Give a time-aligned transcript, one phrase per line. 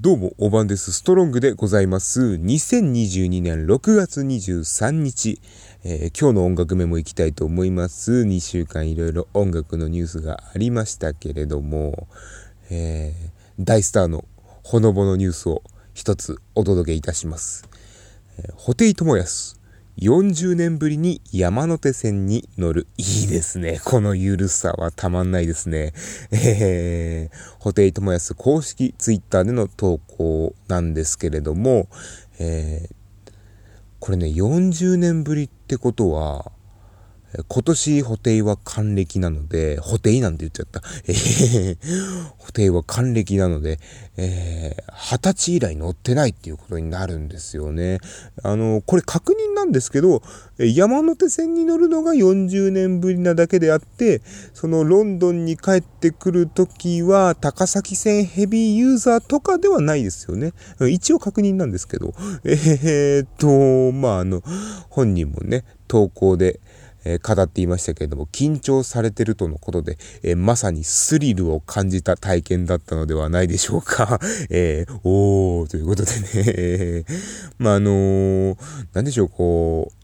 [0.00, 0.92] どうも、おばんです。
[0.92, 2.20] ストロングでございます。
[2.20, 5.40] 2022年6月23日、
[5.84, 8.12] えー、今日の音楽メモいきたいと思います。
[8.12, 12.08] 2週間いろいろ音楽のニュースがありましたけれども、
[12.70, 14.24] えー、大スターの
[14.64, 15.62] ほのぼのニュースを
[15.94, 17.68] 一つお届けいたします。
[18.38, 19.61] えー、布袋寅泰。
[19.98, 22.86] 40年ぶりに山手線に乗る。
[22.96, 23.80] いいですね。
[23.84, 25.92] このゆるさはたまんないですね。
[26.32, 31.88] えー、ホテイトモヤス公式ツイッターでの投稿なんですけれども、
[32.38, 32.94] えー、
[34.00, 36.50] これね、40年ぶりってことは、
[37.48, 40.82] 今年、補定は還暦なので、補定なんて言っちゃった。
[41.06, 41.76] えー、
[42.36, 43.78] 補定は還暦なので、
[44.18, 47.98] えー、二十歳以来乗ってないっていうことになるんですよね。
[48.42, 50.22] あの、これ確認なんですけど、
[50.58, 54.20] 山手線に乗るのが40年ぶりなだけであって、
[54.52, 60.52] そのロンドンに帰ってくるときは、高崎線ヘビーユーザーとかではないですよね。
[60.90, 62.12] 一応確認なんですけど、
[62.44, 64.42] えー、っと、まあ、あの、
[64.90, 66.60] 本人もね、投稿で、
[67.04, 74.20] え、語っていましたけれども、緊張されてるとのことで、えー、まさにスリルを感じた体験だったのではないでしょうか。
[74.50, 77.04] えー、おー、ということでね、え
[77.58, 79.94] まあ、あのー、でしょう、こう、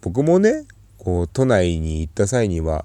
[0.00, 0.64] 僕もね、
[0.98, 2.84] こう、都内に行った際には、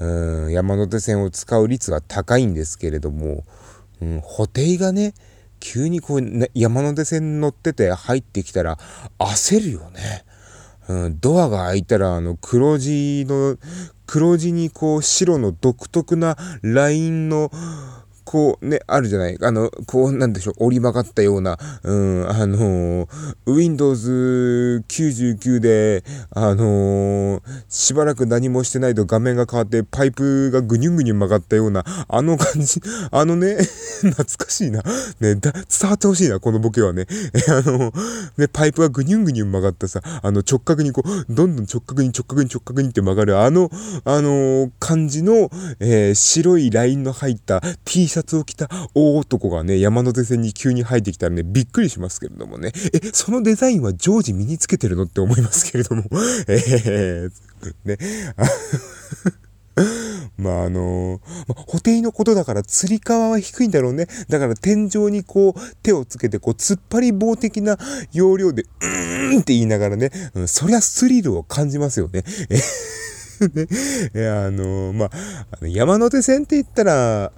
[0.00, 3.44] うん、山手線を使う率は高いんですけれども、
[4.00, 5.14] うん、補定がね、
[5.60, 8.78] 急にこう、ね、山手線乗ってて入ってきたら
[9.18, 10.24] 焦るよね。
[10.88, 13.58] うん、ドアが開いたら、あの、黒地の、
[14.06, 17.50] 黒地にこう、白の独特なラインの、
[18.28, 19.38] こうね、あるじゃない。
[19.40, 23.08] あの、こうなんでしょう、折り曲がったような、うん、あの、
[23.46, 27.40] Windows 99で、あの
[27.70, 33.56] しばらく何もしてないと画面が変わってパイプがぐにゅんぐにゅん曲がったような、あの感じ、あのね、
[34.04, 34.82] 懐かしいな。
[35.20, 37.06] ね、だ、伝わってほしいな、このボケはね。
[37.48, 37.94] あの、
[38.36, 43.70] ね、パイプがぐにゅんぐにゅん曲がったさ、あの直角にこう、どんどん直角に直角に直角にって曲がる、あの、
[44.04, 45.50] あの感じの、
[45.80, 52.72] え、白いラインの入った T シャツシャツを着た大男がね、山手線に急に入ってきたらね、びっくりしますけれどもね。
[52.92, 56.02] え、そのデザインは常時身につけてるのって思いますけれども。
[56.48, 57.30] えー、
[57.84, 57.98] ね。
[60.36, 64.08] まああのー、まあ、補のことだから釣り革は低いんだろうね。
[64.28, 67.78] だから天井にこう手をつけてこう突っ張り棒的な
[68.12, 72.24] 要領で、うーんって言いながらね、うん、そりゃスリルを感じますよね。
[72.50, 72.56] え
[74.14, 74.28] ね。
[74.28, 75.10] あのー、まあ、
[75.52, 77.32] あの山手線って言ったら、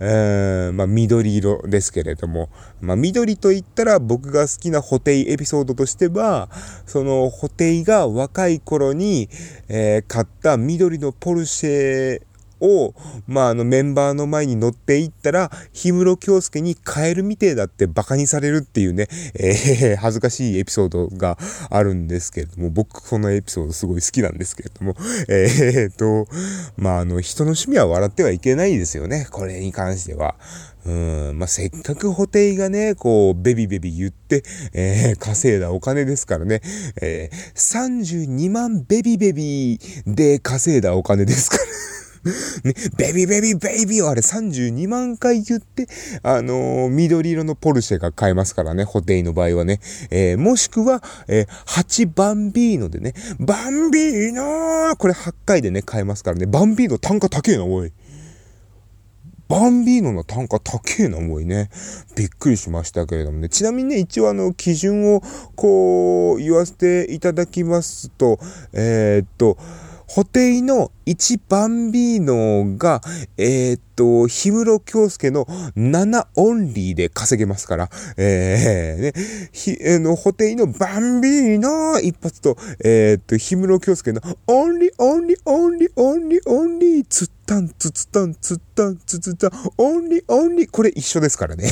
[0.00, 2.48] え、まあ、緑色ですけれども、
[2.80, 6.48] まあ、緑と言ったら僕が好きなホテイエピソードとしては、
[6.86, 9.28] そのホテイが若い頃に、
[9.68, 12.22] えー、買った緑のポルシェ
[12.60, 12.94] を、
[13.26, 21.38] まあ、あのメンバーの前に乗っていったら、氷室京介にカエルみてえだって馬鹿にされるっていうね、えー、恥ずかしいエピソードが
[21.70, 24.94] あるんですけれども、僕このエピソードすごい好きなんですけれども、
[25.28, 26.26] えー、と、
[26.76, 30.34] まあ、あの、人の趣味は笑ってはいけないですよね、これに関しては。
[30.86, 34.42] うん、まあ、せっかく補定がね、こう、ベビベビ言って、
[34.72, 36.62] えー、稼いだお金ですからね、
[37.02, 41.62] えー、32万ベビベビで稼いだお金ですから。
[42.22, 45.88] ね、ベビーベビーベイビーをあれ32万回言って、
[46.22, 49.80] あのー、緑色のポルシェが買えますからね、ホテイの場合はね。
[50.10, 56.46] えー、もしくは、えー、8バンビーノでね、バンビーノーこれ8回でね、買えますからね。
[56.46, 57.92] バンビーノ単価高えな、おい。
[59.48, 61.70] バンビーノの単価高えな、おいね。
[62.16, 63.48] びっくりしましたけれどもね。
[63.48, 65.22] ちなみにね、一応あの、基準を、
[65.56, 68.38] こう、言わせていただきますと、
[68.72, 69.58] えー、っと、
[70.10, 73.00] 補定の1バンビーノが、
[73.38, 75.44] えー、っと、氷室京介の
[75.76, 79.12] 7オンリーで稼げますから、えー、ね、
[79.52, 91.70] ひ、えー、の、補定のバンビーノ一発と、えー、っと、氷室京介のオンリー、オンリー、オンリー、オンリー、オンリー、つったん、つつたん、つったん、つつたん、オンリー、オンリー、これ一緒ですからね。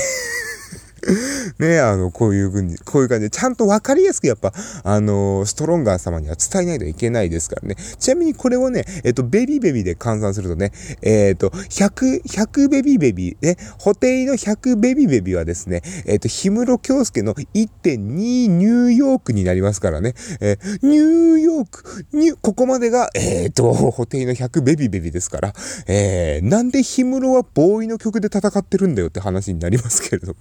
[1.58, 4.52] ね、あの、こういうふうに、こういう感じで、ちゃんとわかりやすくやっぱ、
[4.84, 7.76] あのストロンガー様には伝えないといけないですからね。
[7.98, 10.72] ちなみにこれをね、えっと、ベビーベビーで換算するとね、
[11.02, 25.52] えっと、100、100ベビーベビー、ね、補定の100ベビーベビーはですね、えっと、氷室京介の1.2ニューヨークになりますからね、え、ニューヨーク、ニュここまでが、えっと、補定の100ベビーベビーですから、
[25.86, 30.34] えー、なんで氷室はボーイの曲で戦ってるんだよって話になりますけれども、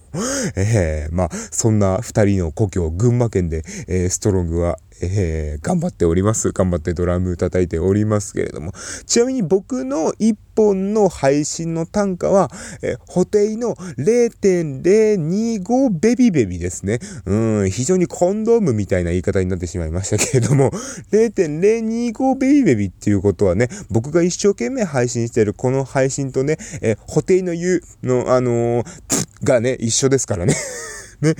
[0.55, 6.51] えー、まあ、そんな二人の故郷、群馬県で、えー、ストロングは、えー、頑張っております。
[6.51, 8.73] 頑張ってドラム叩いておりますけれども。
[9.05, 12.49] ちなみに僕の一本の配信の単価は、
[12.81, 16.99] えー、補定の0.025ベビベビですね。
[17.25, 20.71] うん、非常にコンドームみたいな言い方になってしまいましたけれども、
[21.11, 28.85] 0.025ベビベビっていうことはね、僕が一生懸命配信しているこの配信とね、えー、補定の言うの、あのー、
[29.43, 30.55] がね、一緒ですからね。
[31.21, 31.33] ね、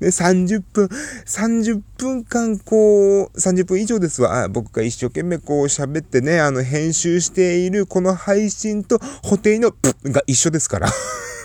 [0.00, 4.48] ね、30分、30分間こう、30分以上ですわ。
[4.48, 10.88] 僕が一生懸命こう喋ってね、あの、編集しているこの配信と、補定のプが一緒ですから。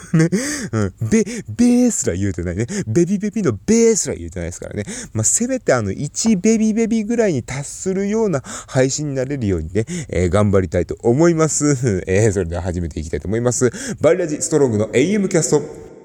[0.14, 0.30] ね。
[0.72, 0.94] うん。
[1.10, 2.66] ベ、ベースら言うてないね。
[2.88, 4.84] ベビベビのベースら言うてないですからね。
[5.14, 12.04] まあ、せめてあの、1ベビベビぐらいに達するような配信になれるようにね、えー、頑張りたいと思います。
[12.08, 13.70] えー、それでは始めていきたいと思います。
[14.02, 15.97] バリラジストロングの AM キャスト。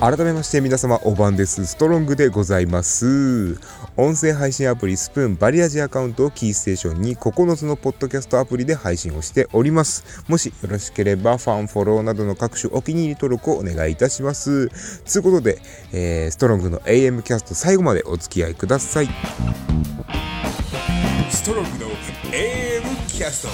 [0.00, 3.58] 改めまして皆様おばんですストロングでございます
[3.96, 15.58] 音声配信アプリスプーンバリアジアカウントをキーステーションに9つのポッドキャストアプリで配信をしておりますもしよろしければファンフォローなどの各種お気に入り登録をお願いいたしますということで、
[15.92, 19.08] えー、ストロングの AM キャスト最後までお付き合いください
[21.28, 21.90] ストロングの
[22.30, 23.48] AM キャスト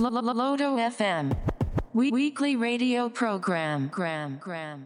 [0.00, 1.53] ロロロード FM
[1.94, 3.88] we- weekly radio program.
[3.88, 4.82] Gram, gram.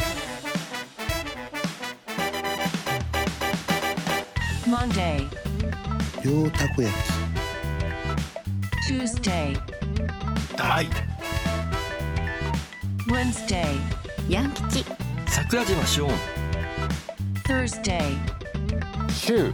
[4.66, 5.26] Monday.
[6.22, 7.12] Yo takoyaki.
[8.86, 9.56] Tuesday.
[10.56, 10.86] Dai.
[13.08, 13.80] Wednesday.
[14.28, 14.84] Yankichi.
[15.26, 16.18] Sakurajima Shion.
[17.46, 18.18] Thursday.
[19.08, 19.52] Shu.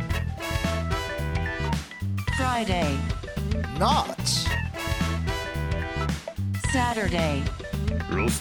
[2.37, 2.99] Friday.
[3.79, 4.44] Not.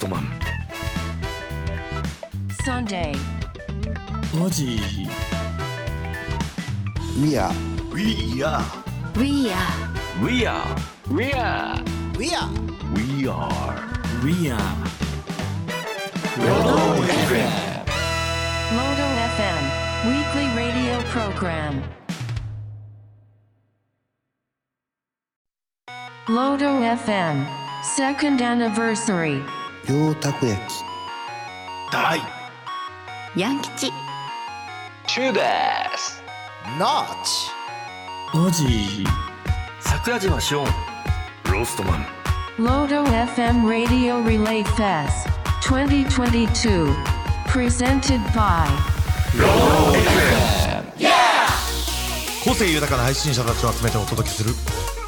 [0.08, 0.28] マン
[2.64, 3.14] Sunday
[4.38, 4.78] マジ
[7.20, 7.52] We are
[7.92, 8.62] We are
[9.16, 9.76] We are
[10.22, 10.74] We are
[11.10, 11.82] We are
[12.16, 12.48] We are
[12.94, 13.74] We are
[14.24, 14.58] We are
[16.38, 17.50] Lodo FM
[18.76, 19.06] Lodo
[19.36, 19.62] FM
[20.06, 21.82] Weekly Radio Program
[26.28, 29.43] Lodo FM Second Anniversary.
[30.15, 30.73] たこ焼き
[31.91, 32.17] 大。
[33.35, 33.91] ヤン吉チ。
[35.19, 35.41] ューで
[35.97, 36.23] す。
[36.79, 37.51] ノーチ。
[38.37, 39.03] マジ。
[39.81, 40.65] 桜島シオン。
[41.51, 42.05] ロストマン。
[42.57, 45.29] ロード FM Radio Relay Fest
[45.63, 46.87] 2022
[47.47, 48.65] Presented by
[49.37, 50.83] ロード FM
[52.45, 54.51] 個性豊かな配信者たちを集めてお届けする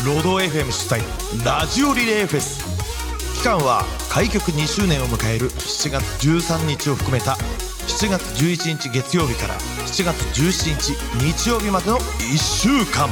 [0.03, 2.63] ロード FM 主催ラジオリレーフェス。
[3.37, 7.31] 期間は開局2周年を迎える7月13日を含めた
[7.87, 13.09] 7月11日月曜日から7月17日日曜日までの1週間。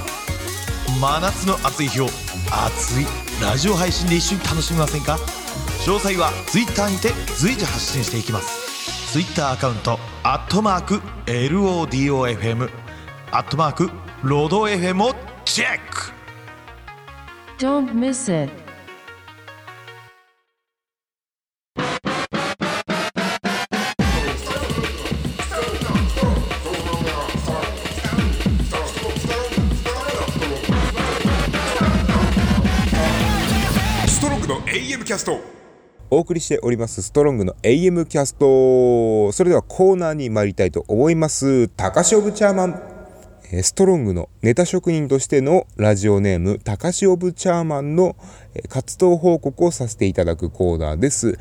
[1.00, 2.06] 真夏の暑い日を
[2.52, 3.06] 熱い
[3.42, 5.18] ラジオ配信で一緒に楽しみませんか？
[5.86, 9.12] 詳細は Twitter にて随時発信していきます。
[9.14, 12.70] Twitter アカウントアットマーク LODOFM
[13.32, 13.90] アットマーク
[14.22, 16.12] ロード FM をチェック。
[17.63, 18.51] Don't miss it.
[34.10, 35.39] ストロングの AM キャスト
[36.10, 41.70] お送りしておりますストロングの AM キャストそれではコーナーに参りたいと思います。
[41.70, 42.93] 高潮部チャーマン
[43.62, 48.15] ストロングのネタ職人としてのラジオネーム、高しオブチャーマンの
[48.67, 51.38] 活動報告をさせていただくコーナーです。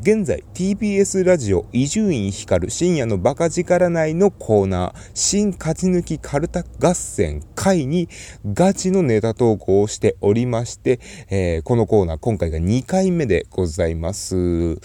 [0.00, 8.08] 現在、TBS ラジオ伊集院光深夜のバカ力内のコーナー、新勝ち抜きカルタ合戦会に
[8.52, 14.80] ガチのネタ投稿をしておりまして、このコーナー今回が2回目でございます。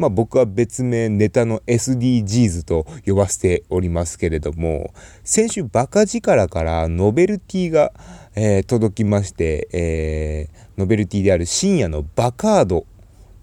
[0.00, 7.92] まあ僕は別名ネタの SDGs と呼ばせておりますけれども、先週バカ力からノベルティが、
[8.34, 12.86] えー、届きまして、えー、ノベルティである深夜のバカード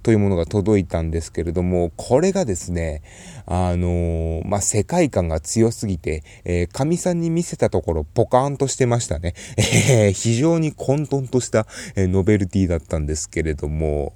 [0.02, 3.04] というものが届いたんですけれども、これがですね、
[3.46, 9.36] あのー、まあ、世界観が強すぎて、えー、神さんに見せたところポカーンとしてましたね。
[9.58, 14.14] えー、非常に混沌とした、えノベルティだったんですけれども、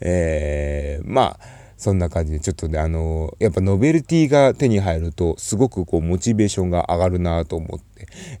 [0.00, 7.89] えまあ、そんな感じで、ちょっとね、あのやっぱノベルティが手に入ると、すごくこう、モチベーションが上がるなと思って、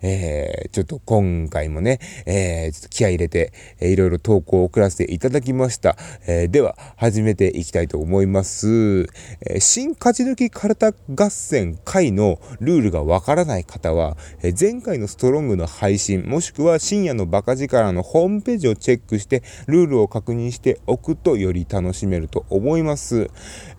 [0.02, 5.96] えー、ちょっと今回もね、えー、ちょっと気合入れて、えー、いろいろ投稿を送らせていただきました。
[6.26, 9.06] えー、では、始めていきたいと思います。
[9.46, 23.30] えー、新勝ち抜きカルタ合戦会のルールがわからない方は、えー、前回のストロングの配信、もしくは深夜のバカ力のホームページをチェックして、ルールを確認しておくとより楽しめると思います。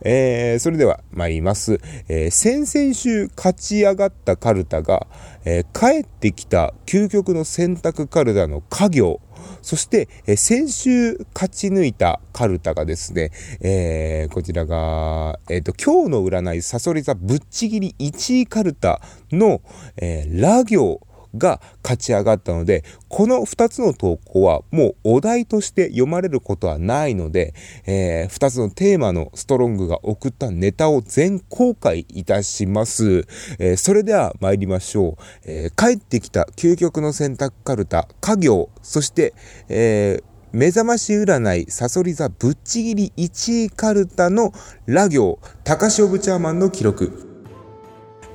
[0.01, 1.79] えー、それでは参ります。
[2.07, 5.07] えー、先々週勝ち上がったカルタが、
[5.45, 9.21] えー、帰ってきた究極の選択カルタの家業、
[9.61, 13.31] そして、えー、先週勝ち抜いたカルタがですね、
[13.61, 19.61] えー、こちらが、えっ、と、今日の占い、さそり座ぶっちぎり1位カルタの、
[19.97, 21.01] えー、ラ行、
[21.37, 27.53] が勝ち上がったので、この2つの投稿はもうお題として読まれることはないので、
[27.85, 33.25] えー、2つのテーマのストロングが送ったネタを全公開いたします。
[33.59, 35.23] えー、それでは参りましょう。
[35.45, 39.33] えー、帰ってきた究極の選択カルタ、家業、そして、
[39.69, 44.51] えー目覚まし占い、サソリ座ぶっちぎり1位カルタの
[44.85, 47.30] ラ行、高潮ブチャーマンの記録。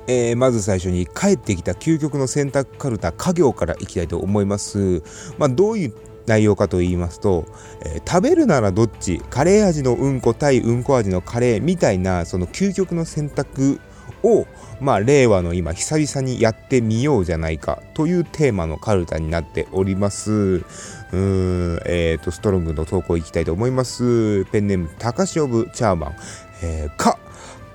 [0.07, 5.03] えー、まず最初に帰ってきた究極の選択カルタ家業からいきたいと思います。
[5.37, 5.93] まあ、どういう
[6.25, 7.45] 内容かと言いますと、
[7.85, 9.19] えー、食べるならどっち？
[9.29, 13.79] カレー味のうんこ対うんこ味のカレーみたいなその究極の選択
[14.23, 14.45] を、
[14.81, 20.31] まあ、令和の今久々にやってみようじゃないかというテーマのカルタになっております。
[20.31, 24.43] うーん、えっ、ー、と、ストロングの投稿いきたいと思います。
[24.45, 26.15] ペンネーム、高潮部チャーマン。
[26.63, 27.19] えー、か、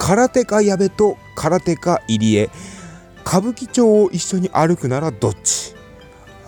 [0.05, 2.51] 空手家矢部と空手家入江。
[3.25, 5.77] 歌舞伎町を一緒に歩くならどっち？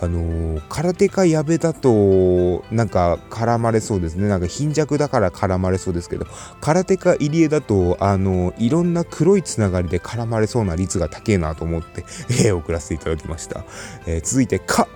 [0.01, 4.27] あのー、空手家矢部だとなんか絡まれそうですね。
[4.27, 6.27] なんか貧弱だから絡まれそうですけど
[6.61, 13.65] 空手家入江だとあのー、いろんな黒いつながりで絡まれそうな率が高えなと思って、送らせていただきました、
[14.09, 14.89] えー、続いて「か」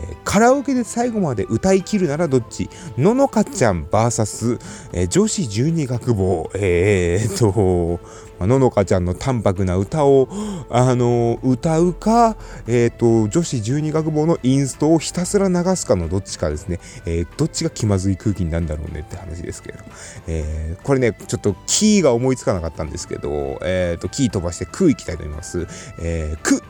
[0.00, 2.68] えー、カラオケで最後まで歌い切るならどっち？
[2.98, 4.58] ののかちゃん VS、
[4.92, 8.00] えー、女子十二学坊、えー、っと、
[8.46, 10.28] ののかちゃんの淡白な歌を、
[10.68, 12.36] あのー、歌うか、
[12.66, 16.80] えー、と、女子十二学坊のインストをひたすら流すかのどっちかですね。
[17.06, 19.78] えー、どっちが気まずい空気になるんだろうねって話ですけど。
[20.26, 25.66] えー、これね、ちょっとキーが思いつかなかったんですけど、えっと、キー飛ばして空いきたいと思います。
[25.98, 26.62] えー、く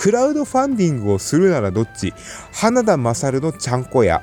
[0.00, 2.14] クラウドファンディングをするならどっち？
[2.52, 4.22] 花田勝のちゃんこ屋、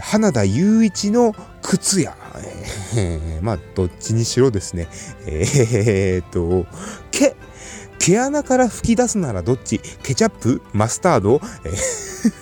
[0.00, 1.32] 花田雄一の
[1.62, 2.16] 靴屋、
[2.96, 4.88] え、 まあ、どっちにしろですね。
[5.26, 6.66] えー、っと、
[7.12, 7.36] 毛、
[8.00, 9.80] 毛穴から吹き出すならどっち？
[10.02, 10.60] ケチャップ？
[10.72, 12.32] マスタード、えー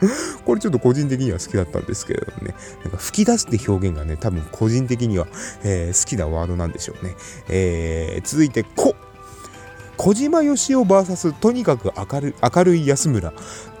[0.44, 5.26] これちょっと個人的には好きだったんですけれどもね、なんか吹き出すって表現がね、多分個人的には、
[5.64, 7.14] えー、好きなワードなんでしょうね。
[7.48, 8.94] えー、続いて、こ。
[9.98, 13.32] 小島よしお VS とにかく明る明るい安村。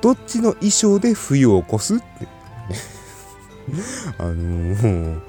[0.02, 2.04] どっちの衣装で冬を越すって。
[4.18, 5.20] あのー、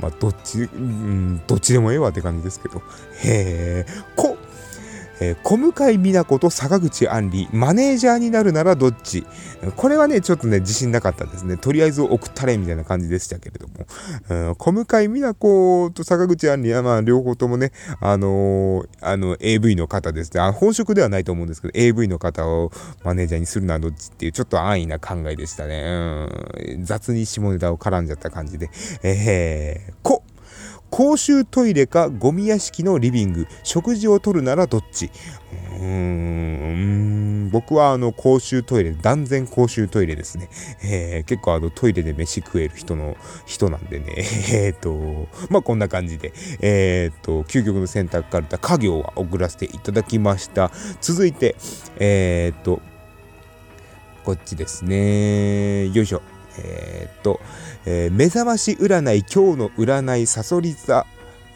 [0.00, 2.78] まあどっち、うん、どっちでもええわって感じですけど。
[3.22, 3.86] へえ
[5.20, 9.26] えー、小向井美奈子と坂口杏里、マネージャーになるならどっち？
[9.76, 11.56] これはね、ちょっとね、自信なかったですね。
[11.56, 13.74] とりあえず送ったれみたいな感じでしたけれども。
[14.28, 20.40] うん、小向井美奈子と坂口杏里は、まあ、両方ともね、あのー、あの、AV の方ですね。
[20.40, 22.70] あ本職ではないと思うんですけど、AV の方を
[23.04, 26.28] マネージャーにするのはどっちっていう、ちょっと安易な考えでしたね。
[26.68, 28.70] うん、雑に下ネタを絡んじゃった感じで。
[29.02, 30.22] えー、こ
[30.90, 35.10] 公衆トイレかゴミ屋敷のリビング、食事をとるならどっち？
[35.78, 40.48] うーん、僕はあの公衆トイレ、断然公衆トイレですね。
[40.82, 43.16] えー、結構あのトイレで飯食える人の
[43.46, 44.06] 人なんでね。
[44.52, 50.72] えー、っと、まあこんな感じで、えー、っと、究極の選択カルタ、家業は送らせていただきました。
[51.00, 51.54] 続いて、
[51.98, 52.80] えー、っと、
[54.24, 55.86] こっちですね。
[55.88, 56.22] よいしょ。
[56.58, 57.40] えー、っと、
[57.86, 61.06] えー、目覚まし占い今日の占いさそり座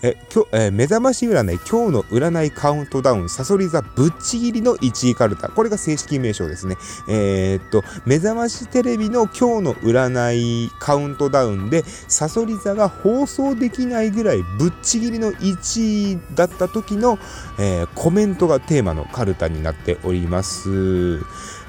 [0.05, 5.49] え今日えー、目覚まし占い今日の占いカウントダウンさそり座ぶっちぎりの1位カルタ。
[5.49, 6.77] これが正式名称ですね。
[7.09, 17.21] えー、っと目覚ましテレビの今日の占いカウントダウンでさそり座が放送できないぐらいぶっちぎりの1位だった時の、
[17.61, 20.69] えー、コメントがテーマのカルタになっております、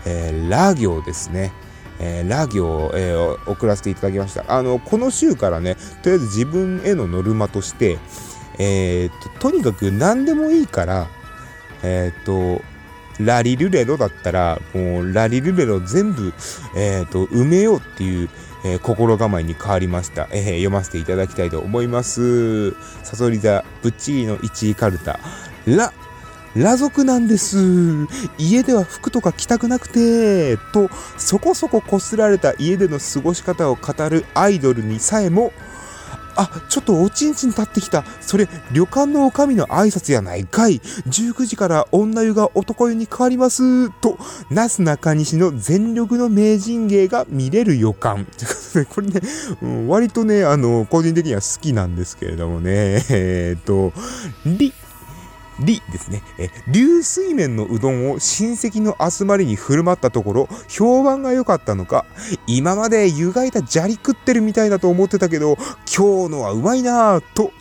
[0.08, 1.54] えー、ラ行ですね。
[2.06, 4.44] えー、ラ行を、えー、送らせていただきました。
[4.48, 7.98] あの、この週からね、とりあえず自分へのノルマとして、
[8.60, 11.08] えー、っと、とにかく何でもいいから、
[11.82, 12.62] えー、っと、
[13.20, 16.34] ラリルレロだったら、もうラリルレロ全部、
[16.76, 18.30] えっ、と、埋めようっていう、
[18.66, 22.72] えー、心構えに変わりました、えー、読ませていただきたいと思います。
[23.04, 25.20] サソリ座、ブッチリの1位カルタ。
[25.66, 25.94] ラ、
[26.54, 27.58] 裸族なんです。
[28.38, 35.52] 家では服とか着たくなくて、と、そこそここすられた家での過ごし方を語るアイドルにさえも、
[36.36, 38.04] あ、ちょっとおちんちん立ってきた。
[38.22, 40.80] それ、旅館の女将の挨拶やないかい。
[41.08, 43.92] 19時から女湯が男湯に変わります。
[44.02, 44.18] と、
[44.50, 48.26] なすなかにしの全力の名人芸が見れる予感。
[48.26, 48.32] こ
[48.74, 49.22] とで、これね、
[49.62, 53.94] うん、割とね、あの、個人的には好きなんですけれどもね、えー、っと、
[54.46, 54.74] り、
[55.60, 62.06] りですね、え流水麺のうどんを親戚の集まりに振る舞ったところ、評判が良かったのか、
[62.48, 65.58] 今まで湯がいた砂利食ってるみたいだと思ってたけど、
[65.96, 67.52] 今日のはうまいなぁと、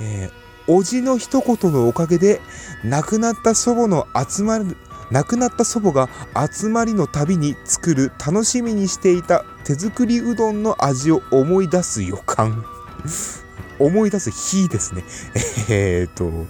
[0.00, 2.40] えー、おじの一言のおかげで、
[2.84, 4.76] 亡くなった祖母の集まる、
[5.10, 6.08] 亡くなった祖母が
[6.50, 12.64] 集まりの旅に作る楽しみにしていた手作りうどんの味を思い出す予感。
[13.78, 15.04] 思い出す日ですね。
[15.68, 16.46] えー、っと、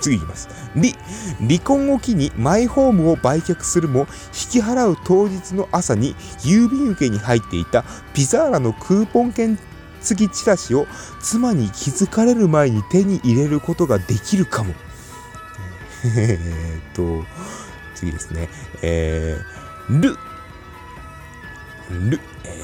[0.00, 0.48] 次いきます。
[0.74, 0.88] 離、
[1.40, 9.58] 離婚を機にマイホームを売却するも、引き払う当日の朝に郵便受けに入っていたピザーラのクーポン券
[10.04, 10.86] 付きチラシを
[11.20, 14.74] 妻に気づかれる前に手に入れることができるかも。
[16.16, 16.38] え
[16.92, 17.24] っと、
[17.94, 18.48] 次ですね。
[18.82, 20.10] えー、ル、
[22.10, 22.60] ル、え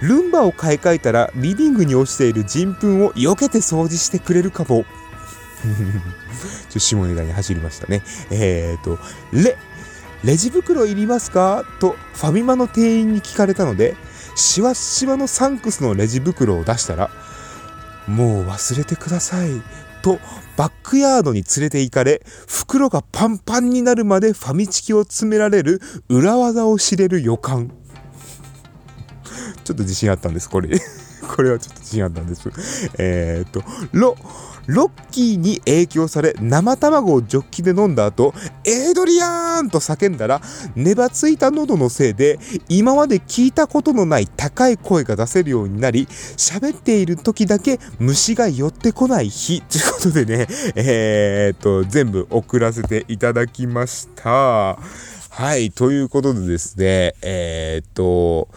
[0.00, 4.84] ー、ルンバを買い替えたらリビングに落ちている人糞を避けて掃除してくれるかも。
[6.68, 8.02] ちょ下ネタに走りましたね。
[8.30, 8.98] えっ、ー、と、
[9.32, 9.56] レ、
[10.24, 11.64] レジ袋いりますか？
[11.80, 13.96] とファミマの店員に聞かれたので、
[14.36, 17.10] しわしわのサンクスのレジ袋を出したら、
[18.06, 19.62] もう忘れてください。
[20.02, 20.18] と、
[20.56, 27.70] バックヤードに連れて行かれ、袋がパンパンになるまでファミチキを詰められる裏技を知れる予感。
[29.64, 30.68] ちょっと自信あったんです、これ。
[31.36, 32.50] これはちょっと自信あったんです。
[32.98, 34.16] えー、っと、ロ、
[34.66, 40.40] ロッキーに影響され生卵をジョッキで飲んだ後、エイドリアーンと叫んだら、
[40.74, 42.38] ねばついた喉のせいで、
[42.68, 54.78] 今まで聞いたことのない高い声が出せるようになり、喋っている時だけ虫が寄ってこない日ということでね、えー、っと、全部送らせていただきました。
[55.30, 58.48] はい、ということでですね、えー、っと、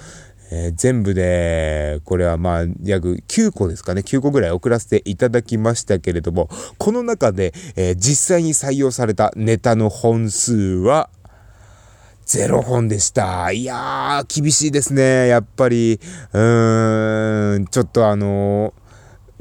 [0.56, 11.10] えー、全部で、これはまあ、約9個ですかね、9個ぐらい送らせていただきましたけれども、この中で、えー、実際に採用されたネタの本数は、
[12.28, 13.52] 0本でした。
[13.52, 15.28] いやー、厳しいですね。
[15.28, 16.00] やっぱり、
[16.34, 18.83] うーん、ちょっとあのー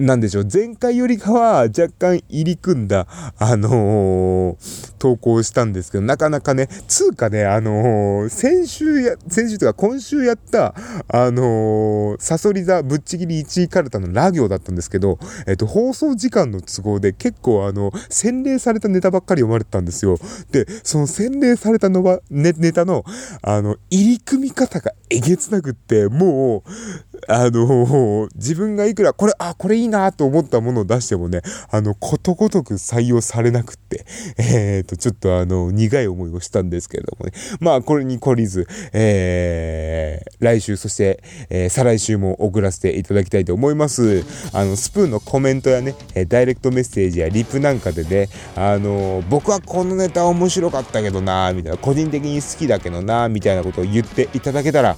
[0.03, 3.07] なんでしょう、前回よりかは若干入り組んだ、
[3.39, 10.75] あのー、投稿したんですけど、なかなかね、つうかね、あのー、先週や、先週とか今週やった、
[11.07, 20.19] あのー、サソリ座ぶっちぎり1位カルタのラ行だったんですけど、えっと、放送時間の都合で結構あの、洗礼されたネタばっかり読まれてたんですよ。
[20.51, 23.05] で、その洗礼されたのは、ネネタの、
[23.43, 26.65] あの、入り組み方がえげつなくって、も
[27.12, 34.05] う、あの自分がいくら、これ、あ、これいいなと思ったものを出してもね、あの、ことごとく採用されなくって、
[34.39, 37.33] えっ、と、ちょっとあの、苦い思いをしたんですけれどもね。
[37.61, 44.25] まあ、これに懲りず、えー、来週、そして、えー、再来週も送らせていただきたいと思います。
[44.53, 45.95] あの、スプーンのコメントやね、
[46.29, 54.97] ダイレクトメッセージやリプなんかでね、あの、僕はこのネタ面白かったけどなみたいな、個人的に好きだけどなみたいなことを言っていただけたら、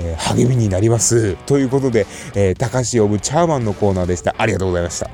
[0.00, 1.36] えー、励みになります。
[1.46, 4.34] ということで、えー、高橋呼ぶチャーマンのコーナーでした。
[4.38, 5.10] ありがとうございました。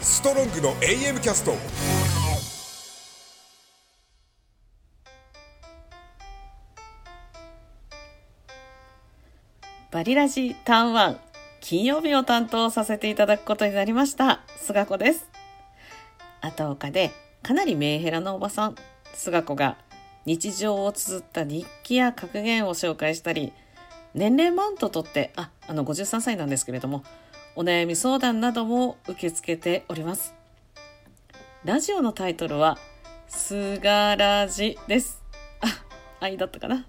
[0.00, 1.54] ストロングの AM キャスト
[9.90, 11.20] バリラジターンワン
[11.60, 15.26] 金曜日を担当させていただくことになりました菅子です
[16.40, 17.10] 後岡で
[17.42, 18.74] かなりメンヘラなおばさん
[19.14, 19.76] 菅子が
[20.24, 23.52] 日常を綴った日記や格言を紹介したり
[24.14, 27.04] 年齢マウント取ってああの53歳なんですけれども
[27.56, 30.34] お悩み相談なども受け付けております。
[31.64, 32.78] ラジオのタイトルは
[33.26, 35.22] 「すがらじ」です。
[35.60, 35.66] あ
[36.20, 36.86] 愛だったかな。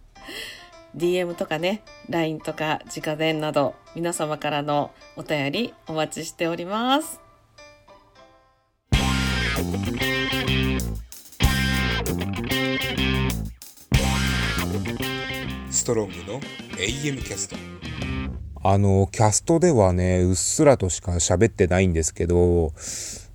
[0.95, 7.19] DM とかね LINE とか直伝など皆様からのお便りお待ちしております。
[15.89, 16.39] トロングの
[16.77, 17.55] AM キャスト
[18.61, 22.73] あのキャストではねうっすらとしか喋ってないんですけど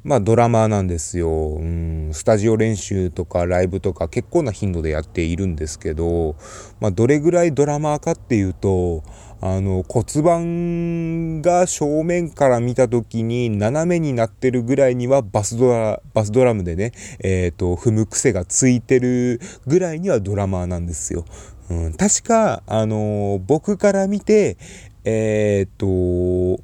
[0.05, 6.37] まあドラマーなんですよ、うん、スタジオ練習とかライブとか結構な頻度でやっているんですけど、
[6.79, 9.03] まあ、どれぐらいドラマーかっていうと
[9.41, 21.27] あの骨盤が正面から見た時に斜めになってるぐらいにはバスドラバスドラムでね、えーと、踏む癖がついてるぐらいにはドラマーなんですよ。
[21.71, 24.59] うん、確か、あの僕から見て、
[25.05, 26.61] えっ、と、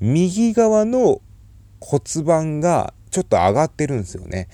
[0.00, 1.20] 右側の
[1.80, 4.48] 骨盤がちょっと上がってるんですよね。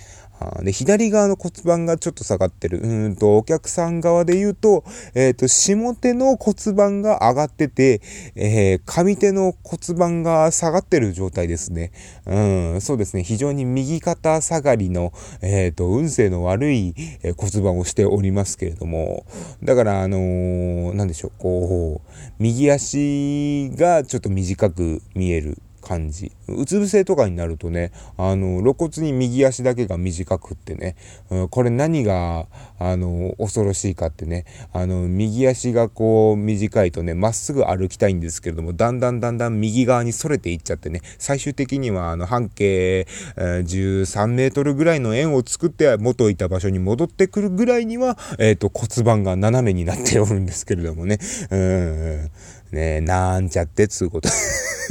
[0.62, 2.80] で、左側の骨盤がちょっと下がってる。
[2.80, 8.00] うんと、お客さん側で言うと、えっ、ー、と、下手の骨盤が上がってて、
[8.36, 11.90] えー、上手の骨盤が下がってる状態ですね。
[12.26, 13.24] うん、そうですね。
[13.24, 16.94] 非常に右肩下がりの、えっ、ー、と、運勢の悪い
[17.36, 19.26] 骨盤をしておりますけれども、
[19.62, 25.58] だから、あのー、なんでしょう、こう、右足がちょっと短く見える。
[25.88, 26.32] 感じ。
[26.48, 30.96] うつ伏せとかになるとね、あの、露骨に右足だけが短くってね、
[31.30, 32.46] うん、これ何が、
[32.78, 51.18] あの、恐ろしいかってね、あの、右足がこう短いとね、まっすぐ歩きたいんですけれども、だんだんだんだん右側に逸れていっちゃってね、最終的にはあの、半径、えー、13メートルぐらいの円を作って元いた場所に戻ってくるぐらいには、えっ、ー、と、骨盤が斜めになっておるんですけれどもね、
[51.50, 52.30] うん、
[52.72, 54.28] ねなんちゃってっつうこと。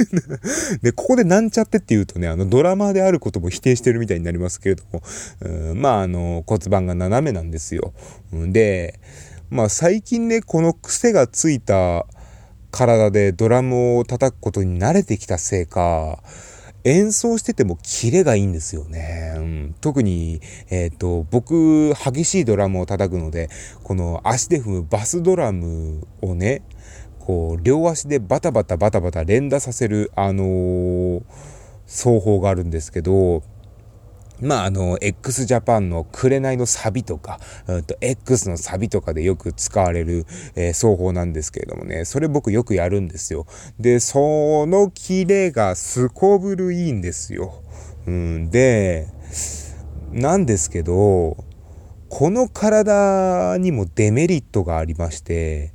[0.82, 5.02] で、ここでなんちゃってって言うとね、あの、ドラマであることも否定してるみたいになりますけれども、
[5.40, 7.92] うん、まあ、あの、骨盤が斜めなんですよ。
[8.32, 8.98] で、
[9.50, 12.06] まあ、最近ね、この癖がついた
[12.70, 16.22] 体でドラムを叩くことに慣れてきたせいか、
[16.84, 19.34] 演奏しててもキレがいいんですよね。
[19.36, 23.50] うん、特に、えっ、ー、と、僕、激しいドラムを叩くので、
[23.82, 26.62] この足で踏むバスドラムをね、
[27.28, 31.22] こう、両足でバタバタバタバタ連打させる、あのー、
[31.84, 33.42] 奏法があるんですけど、
[34.40, 40.24] まあ、あの、x ジャパンの紅のサビとか、うんと、X のサビとかでよく使われる、
[40.56, 43.46] えー、奏法なんですけれどもね、それ僕よくやるんですよ。
[43.78, 47.62] で、そのキレがすこぶるいいんですよ。
[48.06, 49.08] うん、で、
[50.12, 51.36] なんですけど、
[52.08, 55.74] この体にもデメリットがありまして、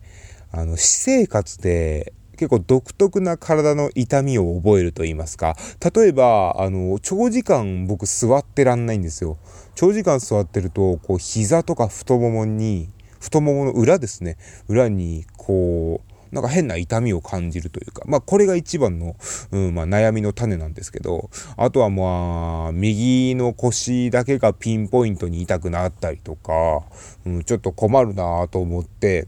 [0.53, 5.55] あの、私生活で結構独特な体の痛みを覚えると言いますか。
[5.95, 9.37] 例えば、あの、長時間僕座ってらんないんですよ。
[9.73, 12.89] 長時間座ってると、こう、膝とか太ももに、
[13.19, 14.37] 太ももの裏ですね。
[14.67, 19.15] 裏に、こう、なんか変な痛みを感じるというか、まあこれが一番の、
[19.51, 26.81] うん、まあ悩みの種なんですけど、あとはまあ、右の腰だけがピンポイントに痛くなったりとか、
[27.25, 29.27] うん、ちょっと困るなと思って、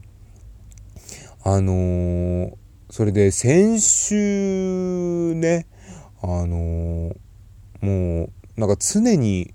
[1.47, 2.53] あのー、
[2.89, 5.67] それで先週ね、
[6.19, 7.15] あのー、
[7.81, 9.53] もう、なんか常に、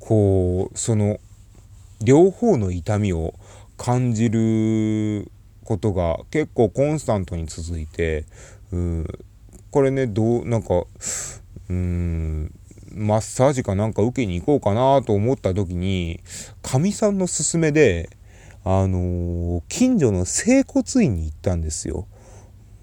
[0.00, 1.18] こう、その、
[2.04, 3.32] 両方の痛みを
[3.78, 5.32] 感じる
[5.64, 8.26] ことが結構コンスタントに続いて、
[8.70, 9.06] うん、
[9.70, 10.84] これね、どう、なんか、
[11.70, 12.52] うん、
[12.92, 16.20] マッサージかなんか受けに行こうかなと思った時に、
[16.60, 18.10] かみさんの勧めで、
[18.64, 22.06] あの、近所の整骨院に行ったんですよ。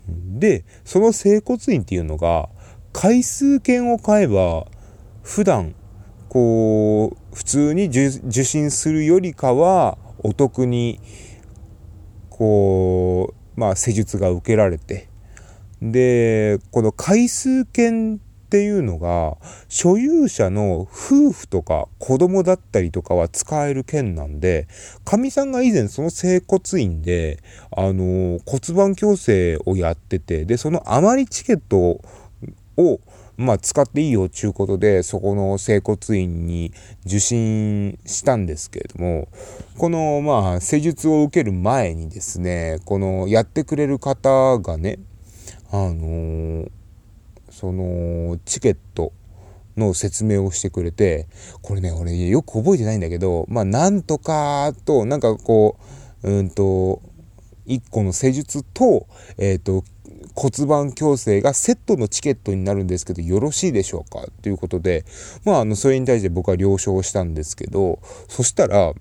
[0.08, 2.50] で、その整骨院っていうのが、
[2.94, 4.66] 回数券を買えば、
[5.22, 5.76] 普段、
[6.30, 11.00] こう、普通に受診するよりかは、お得に、
[12.30, 15.10] こう、まあ、施術が受けられて、
[15.82, 19.36] で、この回数券っていうのが
[19.68, 24.70] 所有者の夫婦とか子供だったりとかは使える券なんで
[25.04, 27.40] かみさんが以前その整骨院で
[27.76, 32.00] あの骨盤矯正をやっててでその余りチケット
[32.78, 33.02] を
[33.36, 36.72] まあ使っていいよちゅうことでそこの整骨院に
[37.06, 39.28] 受診したんですけれども
[39.78, 45.00] このまあ施術を受ける前にですねこのやってくれる方がね
[45.70, 46.72] あのー
[47.58, 49.14] そのチケット
[49.78, 51.26] の説明をしてくれて
[51.64, 55.80] これね俺よく覚えてないんだけどまあなんとかとなんかこ
[56.22, 57.02] ううんと
[57.66, 59.08] 1個の施術と,、
[59.40, 59.84] えーと、
[60.36, 64.28] 骨盤矯正がセットのチケットになるんですけどよろしいでしょうか？
[64.44, 65.04] ということで
[65.44, 68.94] まああのそれに対して僕は了承したんですけどそしたら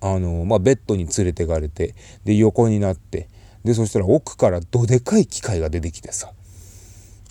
[0.00, 3.28] あのまあベッドに連れてかれてで横になって
[3.64, 6.32] でそしたら奥からどでかい機械が出てきてさ。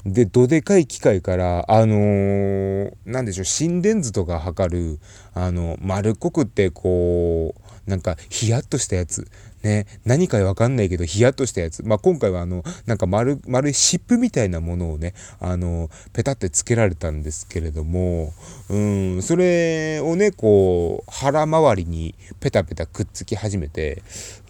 [0.06, 5.00] で、どでかい機械から、あのー、なんでしょう、心電図とか測る、
[5.34, 7.54] あの、丸っこくって、こ
[7.88, 9.28] う、なんか、ヒヤッとしたやつ。
[9.64, 11.84] ね、何かわかんないけど、ヒヤッとしたやつ。
[11.84, 18.34] まあ、今回はあの、なんか丸、丸い湿布みたいなものをね、あの、ペタってつけられたんですけれども、
[18.70, 24.02] うん、それをね、こう、腹周りにペタペタくっつき始めて、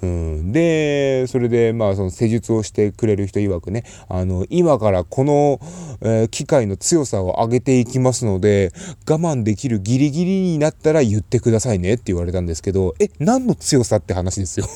[0.02, 5.60] うん、で、それで、まあ、その施術をしてくれる人曰くね、あの、今からこの、
[6.02, 8.72] えー、機械の強さを上げていきますので、
[9.10, 14.68] 我慢できるギリギリになったら言ってくださいねって言われたんですけど、え、何の強さって話ですよ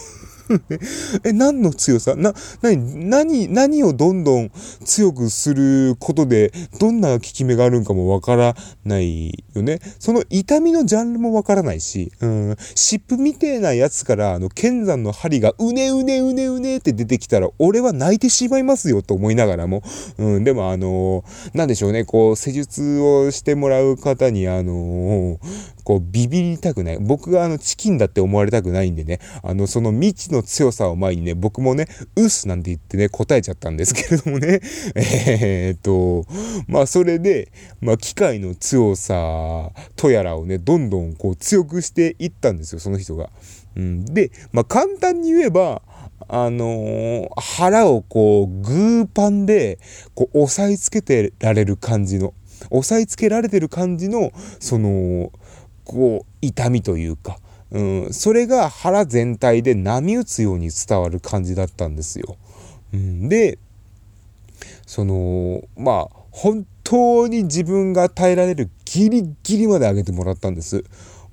[1.24, 2.16] え、何の強さ？
[2.16, 4.52] な、何、何、何をどんどん
[4.84, 9.80] 強くすることで、どんな効き目があるんかもわからないよね。
[10.00, 19.82] その痛みのジャンルもわからないし、うん、湿布みてえなやつから、あの、剣山の針がうねうねうねうねって出てきたら、俺は泣いてしまいますよと思いながらも、
[20.18, 25.38] うん、でもあのー、なんでしょうね、こう、施術をしてもらう方に、あのー、
[25.86, 26.98] こう、ビビりたくない。
[27.00, 34.62] 僕があの、チキンだって思われたくないんでね、あの、その未知の強さを前にね、僕もね、うっすなんて言ってね、答えちゃったんですけれどもね、
[34.96, 36.26] えー、っと、
[36.68, 43.30] まあ、それで、まあ、機械の強さとやらをね、どんどんこう、強くしていったんですよ、その人が。
[43.76, 45.84] うん、で、まあ、簡単に言えば、
[46.28, 49.78] あのー、腹をこう、グーパンで、
[50.16, 52.34] こう、押さえつけてられる感じの、
[52.72, 55.32] 押さえつけられてる感じの、その、
[55.86, 57.40] こう痛みというか、
[57.72, 62.38] うん、それが腹全体で波打つように伝わる感じだったんですよ。
[62.94, 63.58] うん、で
[64.86, 70.84] そのまあ本当に自分が耐えられるギリギリまで上げてもらったんです。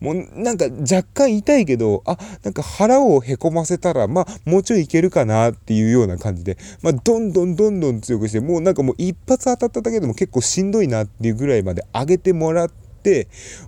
[0.02, 12.70] もうなんか若干痛いけど、あ、なんか腹をへこませたら、まあもうちょいいけるかなっていうような感じで、まあどんどんどんどん強くして、もうなんかもう一発当たっただけでも結構しんどいなっていうぐらいまで上げてもらっ、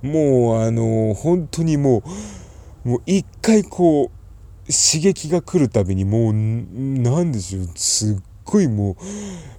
[0.02, 2.02] もうあの本当にも
[2.84, 4.24] うもう一回こう
[4.66, 8.96] 刺激が来るたびにもう何でしょうすっごいも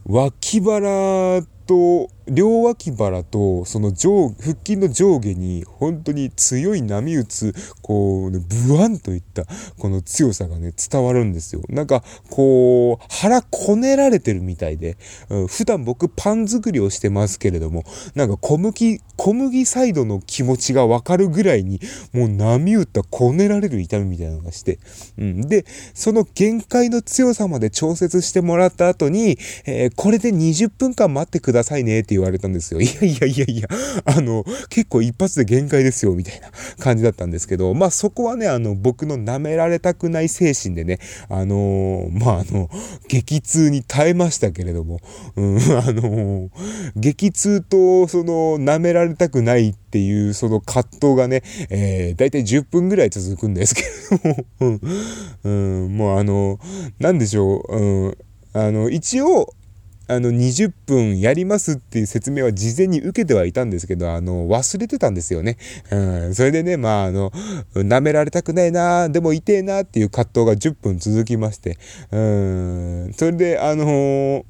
[0.05, 9.43] う脇腹と両脇腹とその上腹筋の上下に本当に強い波打つこうねブワンといった
[9.77, 11.61] この強さがね伝わるんですよ。
[11.69, 14.97] なんかこう腹こねられてるみたいで、
[15.29, 17.83] うん、普段僕パン作りをしてますけれども
[18.15, 21.79] なんか小麦小麦サイドの気持ちがわかるぐらいに
[22.13, 24.79] もう波打ったこねられる痛みみたいなのがして、
[25.17, 32.81] うん、でその限界の強さまで調節してもらった後に、えー、これで20分間待ってくださいねって言われたんですよ。
[32.81, 33.67] いやいやいやいや、
[34.05, 36.49] あの、結構一発で限界ですよ、みたいな
[36.79, 40.99] 感じだったんですけど、まあそこはね、あの、僕の舐められたくない精神でね、
[41.29, 42.69] あのー、まああの、
[43.07, 44.99] 激痛に耐えましたけれども、
[45.35, 46.49] うん、 あのー、
[46.95, 53.87] 激痛と、その、舐められたくないっていう、その葛藤がね、えー、だいたい10分ぐらい続くんですけれ
[54.19, 54.45] ども、
[55.43, 56.59] うん、うん、もうあの、
[56.99, 58.17] なんでしょう、うん、
[58.53, 59.53] あの、一応、
[60.07, 65.57] あの、20分やりますっていう説明は事前に受けてはいたんですけど、あの、忘れてたんですよね。
[65.91, 65.95] う
[66.29, 67.31] ん、それでね、まあ、あの、
[67.73, 71.77] 舐められたくないな、でも痛えなっていう葛藤が10分続きまして、
[72.11, 74.43] うん、それで、あのー、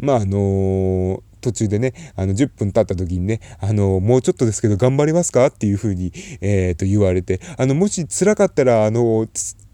[0.00, 9.26] まあ、あのー途中でね、あの、10分経った時にね、あの、もうちょっとですけど頑張りますかっていうふうに、えっ、ー、と、言われて、あの、もし辛かったら、あの、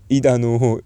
[0.08, 0.80] いあの、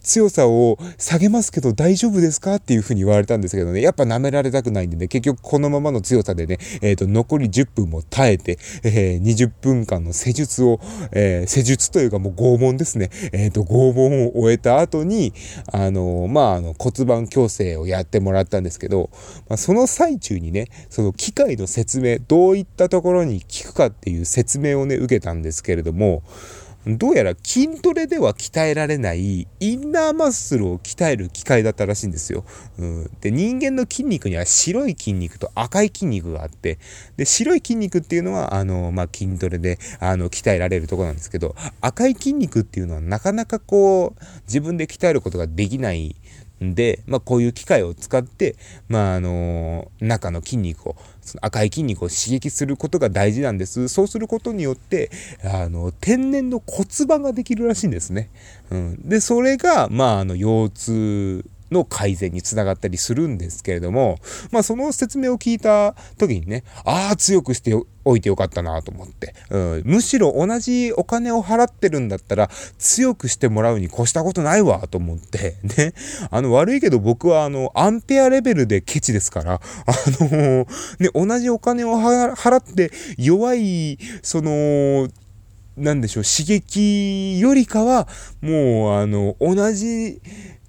[0.00, 10.80] 強さを下げますけど大丈夫ですかっていうふうに言われたんですけどね、やっぱ舐められたくないんでね、結局このままの強さでね、えっ、ー、と、残り10分も耐えて、えー、20分間の施術を、
[11.12, 15.32] えー、施術というかもう拷問ですね、えっ、と、拷問を終えた後に、
[15.72, 19.10] あのまあ、あの、骨盤矯正をやってもらったんですけど、
[19.48, 26.22] まあ、その最中にね、その機械の説明、どういったところに効くかっていう説明をね、受けたんですけれども、
[26.86, 32.44] どうやら筋トレでは鍛えられないインナーマッスルを鍛える機械だったらしいんですよ。
[32.78, 36.78] うん、で人間の筋肉には白い筋肉と赤い筋肉があって
[37.18, 46.16] で白い筋肉っていうのはあの、まあ、筋トレであの鍛えられるとこなんですけど赤い筋肉っていうのはなかなかこう自分で鍛えることができない
[46.60, 48.56] で、まあ、こういう機械を使って、
[48.88, 53.88] まあ、あの、中の筋肉を、その赤い筋肉を刺激することが大事なんです。
[53.88, 55.10] そうすることによって、
[55.42, 58.30] あの、天然の骨盤ができるらしいんですね。
[58.70, 59.08] うん。
[59.08, 64.18] で、それが、まあ、あの、腰痛の改善につながったりするんですけれども、
[64.50, 75.92] まあその説明を聞いた時にね、ああ、強くしておいてよかったなと思って、うん、むしろ同じお金を払ってるんだったら強くしてもらうに越したことないわと思って、ね、
[76.30, 79.60] あの悪いけど僕はあのアンペアレベルでケチですから、あ
[80.20, 80.66] の
[80.98, 85.08] ね、同じお金を払って弱い、その、
[85.76, 88.08] なんでしょう、刺激よりかは、
[88.40, 90.20] もう、あの、同じ、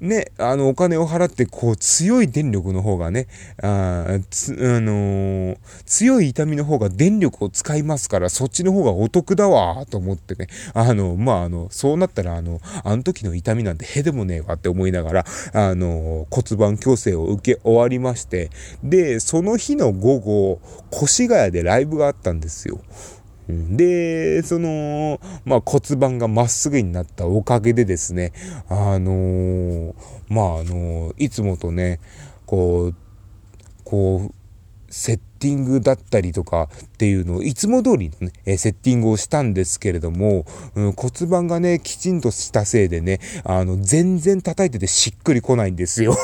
[0.01, 3.27] ね、あの、お金を払って、こう、強い電力の方がね、
[3.61, 18.49] あつ、あのー、強い痛みの方が電力を使いますから、そっちの方がお得だわ、と思ってね、あの、まあ、あの、そうなったら、あの、あの時の痛みなんてへでもねえわって思いながら、あの、骨盤矯正を受け終わりまして、
[18.83, 20.61] で、その日の午後、
[20.91, 22.81] 越谷でライブがあったんですよ。
[23.47, 28.33] で、その、まあ、骨盤がまっすぐになったおかげでですね、
[28.69, 29.93] あのー、
[30.29, 31.99] まあ、あのー、いつもとね、
[32.45, 32.95] こう、
[33.83, 34.33] こう、
[34.91, 46.15] セッティングだったりとかっていうのをいつも通りのね、セッティングをしたんですけれども、うん、骨盤がね、きちんとしたせいでね、あの、全然叩いててしっくりこないんですよ。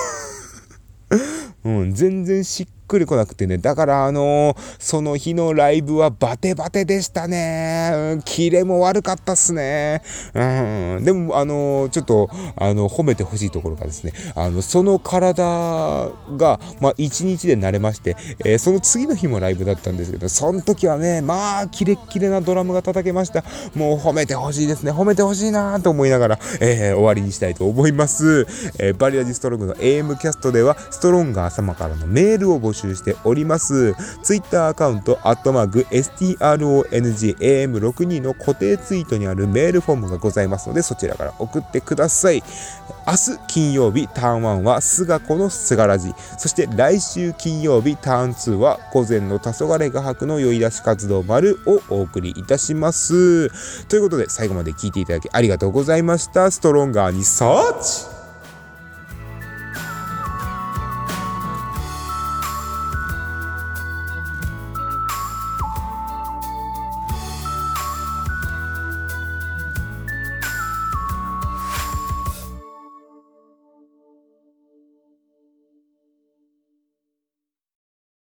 [1.68, 3.58] うん、全然しっくりこなくてね。
[3.58, 7.92] だからあのー、その日のライブはバテバテでしたね。
[8.14, 10.02] うん、キレも悪かったっすね。
[10.34, 11.04] うん。
[11.04, 15.44] でも、あのー、ちょっと、あの、褒めてほしいところがですね、あの、その体
[16.38, 23.44] が、まあ、一日で慣れまして、えー、その次の日もライブだったんですけど、その時はね、まあ、キレッキレなドラムが叩けました。
[23.76, 24.92] もう褒めてほしいですね。
[24.92, 28.48] 褒めてほしいなと思いながら、え終わりにしたいと思います。
[28.80, 33.96] えバリアジストロングの AM キャストでは、ストロンガー様からのメールを募集しております。
[34.24, 42.44] Twitter アカウント、アットマーク、strongam62 の固定ツイートにあるメールフォームがございますので、そちらから送ってください。
[43.08, 46.14] 明日金曜日、ターン1は菅子の菅ラジ。
[46.38, 53.50] そして来週金曜日、ターン2は午前の黄昏画伯の酔い出し活動丸をお送りいたします。
[53.88, 56.52] ということで、最後まで聞いていただきありがとうございました。
[56.52, 58.17] ストロンガーにサーチ